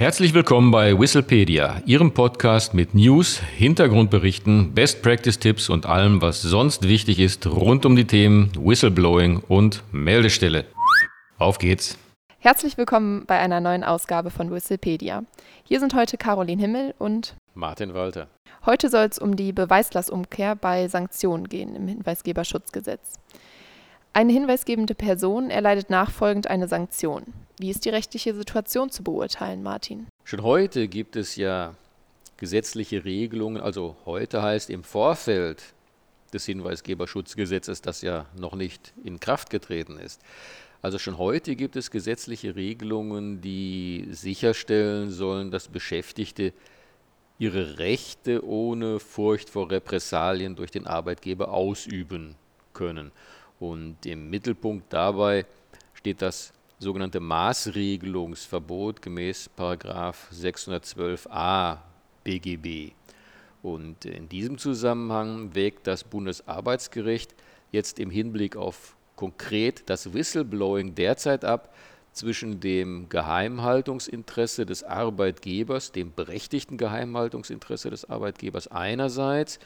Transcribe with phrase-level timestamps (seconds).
[0.00, 6.40] Herzlich willkommen bei Whistlepedia, Ihrem Podcast mit News, Hintergrundberichten, Best Practice Tipps und allem, was
[6.40, 10.64] sonst wichtig ist rund um die Themen Whistleblowing und Meldestelle.
[11.36, 11.98] Auf geht's!
[12.38, 15.24] Herzlich willkommen bei einer neuen Ausgabe von Whistlepedia.
[15.64, 18.28] Hier sind heute Caroline Himmel und Martin Walter.
[18.64, 23.16] Heute soll es um die Beweislastumkehr bei Sanktionen gehen im Hinweisgeberschutzgesetz.
[24.14, 27.34] Eine hinweisgebende Person erleidet nachfolgend eine Sanktion.
[27.60, 30.06] Wie ist die rechtliche Situation zu beurteilen, Martin?
[30.24, 31.74] Schon heute gibt es ja
[32.38, 35.62] gesetzliche Regelungen, also heute heißt im Vorfeld
[36.32, 40.22] des Hinweisgeberschutzgesetzes, das ja noch nicht in Kraft getreten ist.
[40.80, 46.54] Also schon heute gibt es gesetzliche Regelungen, die sicherstellen sollen, dass Beschäftigte
[47.38, 52.36] ihre Rechte ohne Furcht vor Repressalien durch den Arbeitgeber ausüben
[52.72, 53.12] können.
[53.58, 55.44] Und im Mittelpunkt dabei
[55.92, 61.76] steht das sogenannte Maßregelungsverbot gemäß 612a
[62.24, 62.92] BGB.
[63.62, 67.34] Und in diesem Zusammenhang wägt das Bundesarbeitsgericht
[67.70, 71.74] jetzt im Hinblick auf konkret das Whistleblowing derzeit ab
[72.12, 79.58] zwischen dem Geheimhaltungsinteresse des Arbeitgebers, dem berechtigten Geheimhaltungsinteresse des Arbeitgebers einerseits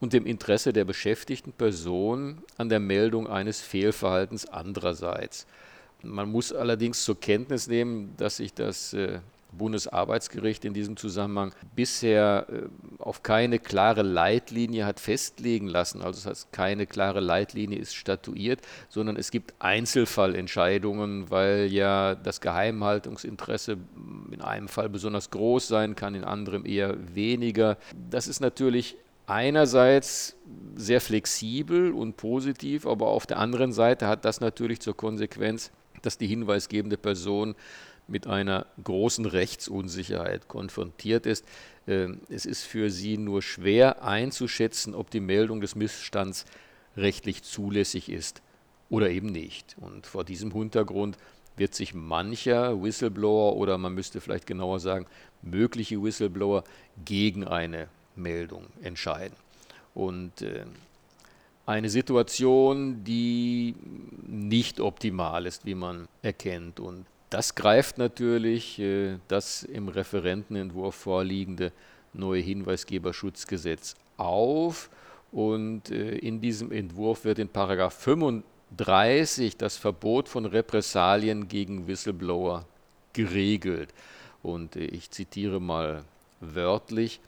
[0.00, 5.46] und dem Interesse der beschäftigten Person an der Meldung eines Fehlverhaltens andererseits.
[6.02, 9.20] Man muss allerdings zur Kenntnis nehmen, dass sich das äh,
[9.52, 12.62] Bundesarbeitsgericht in diesem Zusammenhang bisher äh,
[12.98, 16.02] auf keine klare Leitlinie hat festlegen lassen.
[16.02, 22.40] Also das heißt, keine klare Leitlinie ist statuiert, sondern es gibt Einzelfallentscheidungen, weil ja das
[22.40, 23.76] Geheimhaltungsinteresse
[24.30, 27.76] in einem Fall besonders groß sein kann, in anderem eher weniger.
[28.10, 30.36] Das ist natürlich einerseits
[30.74, 35.70] sehr flexibel und positiv, aber auf der anderen Seite hat das natürlich zur Konsequenz,
[36.02, 37.54] dass die hinweisgebende Person
[38.08, 41.44] mit einer großen Rechtsunsicherheit konfrontiert ist.
[41.86, 46.44] Ähm, es ist für sie nur schwer einzuschätzen, ob die Meldung des Missstands
[46.96, 48.42] rechtlich zulässig ist
[48.90, 49.76] oder eben nicht.
[49.80, 51.16] Und vor diesem Hintergrund
[51.56, 55.06] wird sich mancher Whistleblower oder man müsste vielleicht genauer sagen,
[55.42, 56.64] mögliche Whistleblower
[57.04, 59.36] gegen eine Meldung entscheiden.
[59.94, 60.64] Und äh,
[61.66, 63.74] eine Situation, die
[64.32, 66.80] nicht optimal ist, wie man erkennt.
[66.80, 71.72] Und das greift natürlich äh, das im Referentenentwurf vorliegende
[72.12, 74.90] neue Hinweisgeberschutzgesetz auf.
[75.30, 82.66] Und äh, in diesem Entwurf wird in Paragraph 35 das Verbot von Repressalien gegen Whistleblower
[83.12, 83.92] geregelt.
[84.42, 86.04] Und äh, ich zitiere mal
[86.40, 87.20] wörtlich,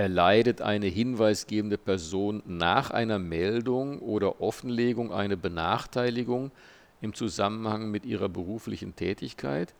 [0.00, 6.52] erleidet eine hinweisgebende Person nach einer Meldung oder Offenlegung eine Benachteiligung
[7.02, 9.74] im Zusammenhang mit ihrer beruflichen Tätigkeit,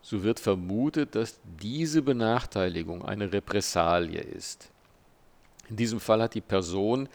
[0.00, 4.70] so wird vermutet, dass diese Benachteiligung eine Repressalie ist.
[5.68, 7.08] In diesem Fall hat die Person,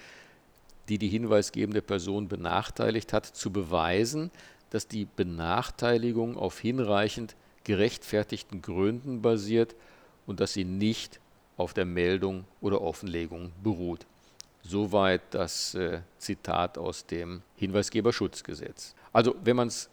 [0.89, 4.31] die die hinweisgebende Person benachteiligt hat, zu beweisen,
[4.69, 9.77] dass die Benachteiligung auf hinreichend gerechtfertigten Gründen basiert
[10.27, 11.21] und dass sie nicht
[11.59, 14.05] auf der Meldung oder Offenlegung beruht.
[14.61, 18.95] Soweit das äh, Zitat aus dem Hinweisgeberschutzgesetz.
[19.11, 19.89] Also wenn man es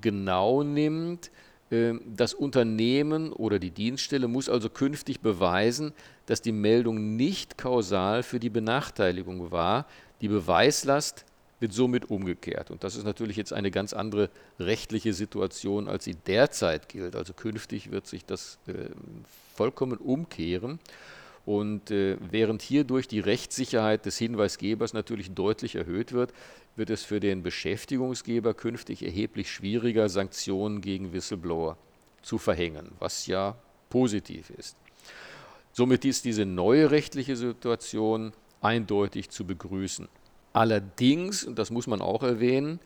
[0.00, 1.30] genau nimmt,
[1.70, 5.92] äh, das Unternehmen oder die Dienststelle muss also künftig beweisen,
[6.26, 9.86] dass die Meldung nicht kausal für die Benachteiligung war.
[10.20, 11.24] Die Beweislast
[11.60, 12.70] wird somit umgekehrt.
[12.70, 17.14] Und das ist natürlich jetzt eine ganz andere rechtliche Situation, als sie derzeit gilt.
[17.14, 18.72] Also künftig wird sich das äh,
[19.54, 20.80] vollkommen umkehren.
[21.46, 26.32] Und äh, während hierdurch die Rechtssicherheit des Hinweisgebers natürlich deutlich erhöht wird,
[26.76, 31.76] wird es für den Beschäftigungsgeber künftig erheblich schwieriger, Sanktionen gegen Whistleblower
[32.22, 33.56] zu verhängen, was ja
[33.88, 34.76] positiv ist.
[35.72, 40.08] Somit ist diese neue rechtliche Situation eindeutig zu begrüßen.
[40.52, 42.80] Allerdings, und das muss man auch erwähnen,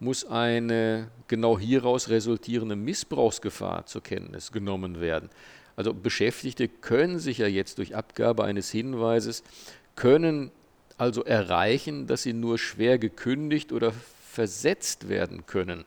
[0.00, 5.30] muss eine genau hieraus resultierende Missbrauchsgefahr zur Kenntnis genommen werden.
[5.76, 9.42] Also Beschäftigte können sich ja jetzt durch Abgabe eines Hinweises,
[9.96, 10.50] können
[10.98, 13.92] also erreichen, dass sie nur schwer gekündigt oder
[14.30, 15.84] versetzt werden können.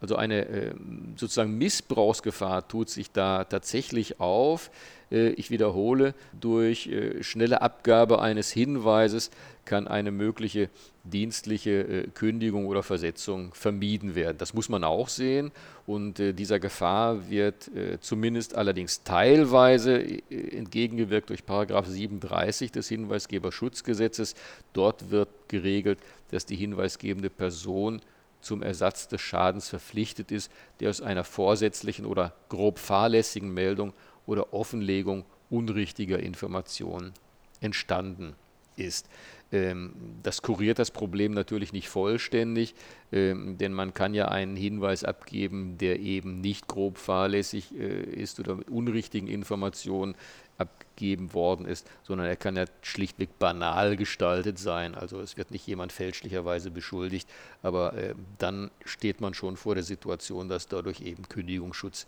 [0.00, 0.74] Also eine äh,
[1.16, 4.70] sozusagen Missbrauchsgefahr tut sich da tatsächlich auf.
[5.10, 9.30] Äh, ich wiederhole, durch äh, schnelle Abgabe eines Hinweises
[9.66, 10.70] kann eine mögliche
[11.04, 14.36] dienstliche Kündigung oder Versetzung vermieden werden.
[14.36, 15.52] Das muss man auch sehen
[15.86, 17.70] und dieser Gefahr wird
[18.00, 24.34] zumindest allerdings teilweise entgegengewirkt durch 37 des Hinweisgeberschutzgesetzes.
[24.72, 26.00] Dort wird geregelt,
[26.32, 28.02] dass die hinweisgebende Person
[28.40, 30.50] zum Ersatz des Schadens verpflichtet ist,
[30.80, 33.92] der aus einer vorsätzlichen oder grob fahrlässigen Meldung
[34.26, 37.12] oder Offenlegung unrichtiger Informationen
[37.60, 38.34] entstanden
[38.80, 39.08] ist.
[39.52, 42.74] Ähm, das kuriert das Problem natürlich nicht vollständig,
[43.12, 48.38] ähm, denn man kann ja einen Hinweis abgeben, der eben nicht grob fahrlässig äh, ist
[48.40, 50.14] oder mit unrichtigen Informationen
[50.58, 54.94] abgegeben worden ist, sondern er kann ja schlichtweg banal gestaltet sein.
[54.94, 57.28] Also es wird nicht jemand fälschlicherweise beschuldigt,
[57.62, 62.06] aber äh, dann steht man schon vor der Situation, dass dadurch eben Kündigungsschutz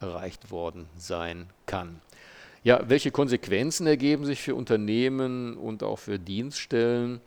[0.00, 2.00] erreicht worden sein kann.
[2.64, 7.20] Ja, welche Konsequenzen ergeben sich für Unternehmen und auch für Dienststellen?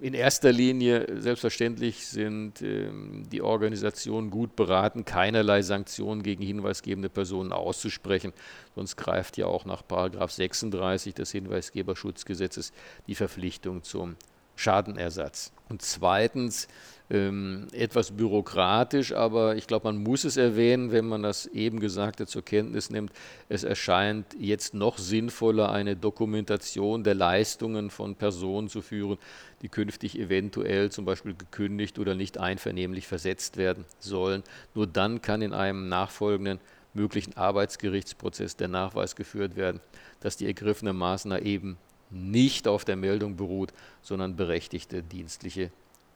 [0.00, 7.52] In erster Linie, selbstverständlich, sind ähm, die Organisationen gut beraten, keinerlei Sanktionen gegen hinweisgebende Personen
[7.52, 8.32] auszusprechen.
[8.74, 12.72] Sonst greift ja auch nach 36 des Hinweisgeberschutzgesetzes
[13.06, 14.16] die Verpflichtung zum
[14.56, 15.52] Schadenersatz.
[15.68, 16.68] Und zweitens,
[17.10, 22.26] ähm, etwas bürokratisch, aber ich glaube, man muss es erwähnen, wenn man das eben Gesagte
[22.26, 23.12] zur Kenntnis nimmt.
[23.48, 29.18] Es erscheint jetzt noch sinnvoller, eine Dokumentation der Leistungen von Personen zu führen,
[29.60, 34.42] die künftig eventuell zum Beispiel gekündigt oder nicht einvernehmlich versetzt werden sollen.
[34.74, 36.58] Nur dann kann in einem nachfolgenden
[36.94, 39.80] möglichen Arbeitsgerichtsprozess der Nachweis geführt werden,
[40.20, 41.76] dass die ergriffene Maßnahme eben
[42.14, 43.72] nicht auf der Meldung beruht,
[44.02, 45.70] sondern berechtigte dienstliche